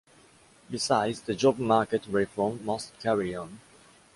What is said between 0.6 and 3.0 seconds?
Besides, the job market reform must